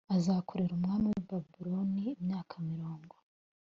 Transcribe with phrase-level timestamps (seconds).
[0.15, 3.15] azakorera umwami w i Babuloni imyaka mirongo